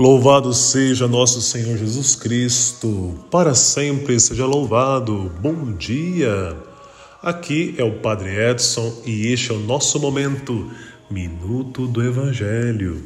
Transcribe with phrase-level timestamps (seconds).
[0.00, 5.30] Louvado seja nosso Senhor Jesus Cristo, para sempre seja louvado.
[5.42, 6.56] Bom dia!
[7.22, 10.70] Aqui é o Padre Edson e este é o nosso momento,
[11.10, 13.02] Minuto do Evangelho.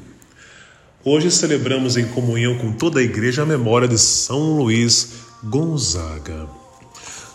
[1.05, 6.47] Hoje celebramos em comunhão com toda a igreja a memória de São Luís Gonzaga.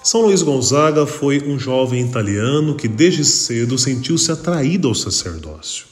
[0.01, 5.88] São Luís Gonzaga foi um jovem italiano que desde cedo sentiu-se atraído ao sacerdócio.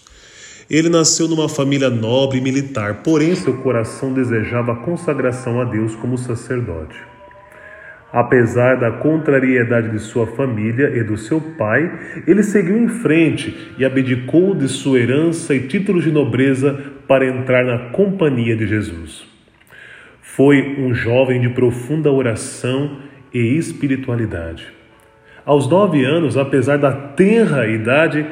[0.69, 5.95] Ele nasceu numa família nobre e militar, porém seu coração desejava a consagração a Deus
[5.95, 6.97] como sacerdote.
[8.11, 11.89] Apesar da contrariedade de sua família e do seu pai,
[12.25, 16.73] ele seguiu em frente e abdicou de sua herança e títulos de nobreza
[17.07, 19.25] para entrar na companhia de Jesus.
[20.21, 22.99] Foi um jovem de profunda oração
[23.33, 24.67] e espiritualidade.
[25.45, 28.25] Aos nove anos, apesar da tenra idade,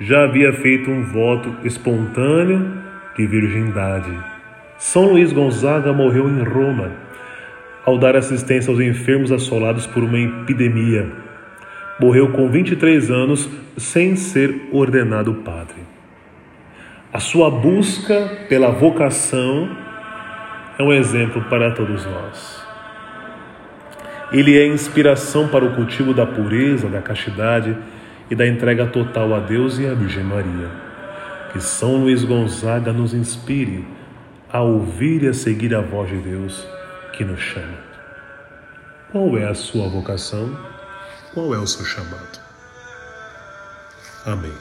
[0.00, 2.72] já havia feito um voto espontâneo
[3.14, 4.10] de virgindade.
[4.78, 6.90] São Luís Gonzaga morreu em Roma
[7.84, 11.06] ao dar assistência aos enfermos assolados por uma epidemia.
[12.00, 15.82] Morreu com 23 anos sem ser ordenado padre.
[17.12, 19.68] A sua busca pela vocação
[20.78, 22.66] é um exemplo para todos nós.
[24.32, 27.76] Ele é inspiração para o cultivo da pureza, da castidade
[28.30, 30.70] e da entrega total a Deus e à Virgem Maria.
[31.52, 33.84] Que São Luís Gonzaga nos inspire
[34.48, 36.64] a ouvir e a seguir a voz de Deus
[37.12, 37.78] que nos chama.
[39.10, 40.56] Qual é a sua vocação?
[41.34, 42.40] Qual é o seu chamado?
[44.24, 44.52] Amém.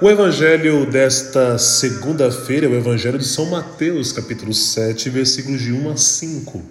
[0.00, 5.90] O evangelho desta segunda-feira é o evangelho de São Mateus, capítulo 7, versículos de 1
[5.90, 6.62] a 5.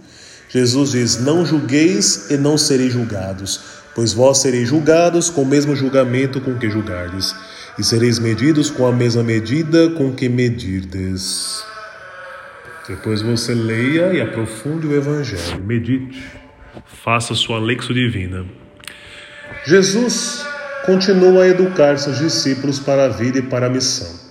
[0.50, 5.75] Jesus diz: Não julgueis e não sereis julgados pois vós sereis julgados com o mesmo
[5.75, 7.35] julgamento com que julgardes,
[7.79, 11.65] e sereis medidos com a mesma medida com que medirdes.
[12.87, 16.23] Depois você leia e aprofunde o Evangelho, medite,
[16.85, 18.45] faça sua lexo divina.
[19.65, 20.45] Jesus
[20.85, 24.26] continua a educar seus discípulos para a vida e para a missão.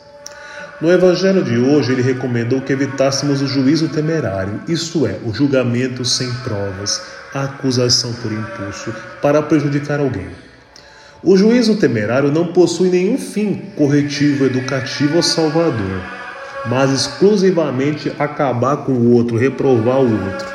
[0.79, 6.05] No Evangelho de hoje, ele recomendou que evitássemos o juízo temerário, isto é, o julgamento
[6.05, 10.29] sem provas, a acusação por impulso para prejudicar alguém.
[11.23, 16.03] O juízo temerário não possui nenhum fim corretivo, educativo ou salvador,
[16.67, 20.49] mas exclusivamente acabar com o outro, reprovar o outro.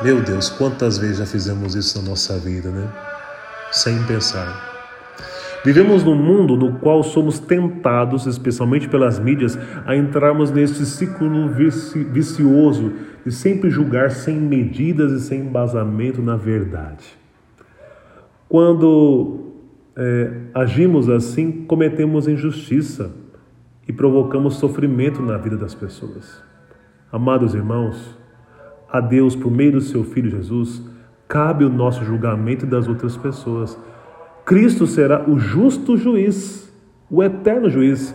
[0.00, 2.88] Meu Deus, quantas vezes já fizemos isso na nossa vida, né?
[3.72, 4.67] Sem pensar.
[5.64, 12.92] Vivemos num mundo no qual somos tentados, especialmente pelas mídias, a entrarmos nesse ciclo vicioso
[13.24, 17.04] de sempre julgar sem medidas e sem embasamento na verdade.
[18.48, 19.52] Quando
[19.96, 23.10] é, agimos assim, cometemos injustiça
[23.86, 26.42] e provocamos sofrimento na vida das pessoas.
[27.10, 28.16] Amados irmãos,
[28.90, 30.82] a Deus, por meio do seu Filho Jesus,
[31.26, 33.78] cabe o nosso julgamento das outras pessoas
[34.48, 36.72] Cristo será o justo juiz,
[37.10, 38.14] o eterno juiz,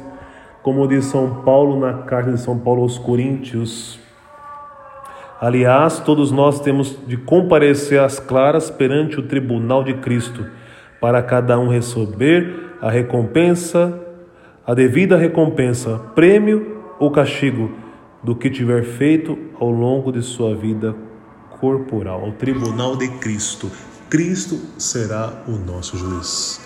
[0.63, 3.99] como diz São Paulo na carta de São Paulo aos Coríntios.
[5.39, 10.43] Aliás, todos nós temos de comparecer às claras perante o tribunal de Cristo,
[10.99, 14.01] para cada um receber a recompensa,
[14.65, 17.69] a devida recompensa, prêmio ou castigo
[18.23, 20.95] do que tiver feito ao longo de sua vida
[21.59, 23.69] corporal, ao tribunal de Cristo.
[24.13, 26.61] Cristo será o nosso juiz.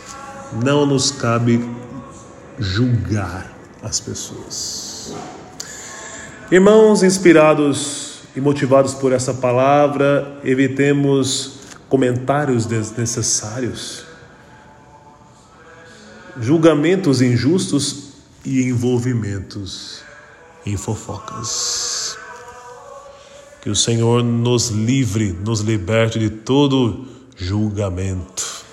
[0.66, 1.66] Não nos cabe
[2.60, 3.50] julgar
[3.82, 5.16] as pessoas.
[6.52, 14.04] Irmãos, inspirados e motivados por essa palavra, evitemos comentários desnecessários,
[16.42, 18.10] julgamentos injustos
[18.44, 20.02] e envolvimentos
[20.66, 22.18] em fofocas.
[23.62, 28.66] Que o Senhor nos livre, nos liberte de todo julgamento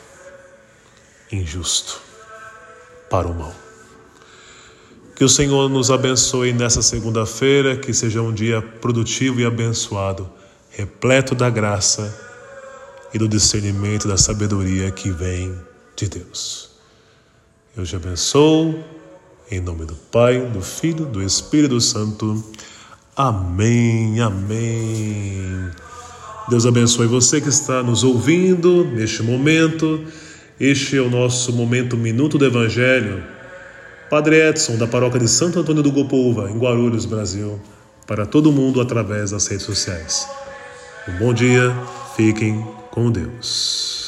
[1.30, 2.00] injusto
[3.10, 3.54] para o mal.
[5.14, 10.28] Que o Senhor nos abençoe nessa segunda-feira, que seja um dia produtivo e abençoado,
[10.70, 12.12] repleto da graça
[13.12, 15.56] e do discernimento da sabedoria que vem
[15.94, 16.70] de Deus.
[17.76, 18.82] Eu te abençoo,
[19.50, 22.42] em nome do Pai, do Filho, do Espírito Santo.
[23.14, 25.70] Amém, amém.
[26.48, 30.04] Deus abençoe você que está nos ouvindo neste momento.
[30.60, 33.24] Este é o nosso momento Minuto do Evangelho.
[34.10, 37.58] Padre Edson, da paróquia de Santo Antônio do Gopouva, em Guarulhos, Brasil,
[38.06, 40.28] para todo mundo através das redes sociais.
[41.08, 41.74] Um bom dia,
[42.14, 44.03] fiquem com Deus.